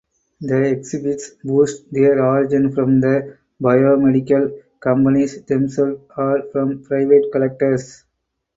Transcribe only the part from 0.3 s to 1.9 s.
The exhibits boast